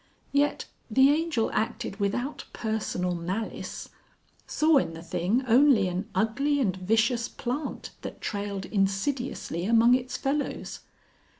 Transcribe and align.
Yet 0.31 0.65
the 0.89 1.11
Angel 1.11 1.51
acted 1.53 1.99
without 1.99 2.45
personal 2.53 3.13
malice 3.13 3.89
saw 4.47 4.77
in 4.77 4.95
the 4.95 5.03
thing 5.03 5.43
only 5.47 5.87
an 5.87 6.09
ugly 6.15 6.59
and 6.59 6.75
vicious 6.75 7.29
plant 7.29 7.91
that 8.01 8.19
trailed 8.19 8.65
insidiously 8.65 9.63
among 9.65 9.93
its 9.93 10.17
fellows. 10.17 10.79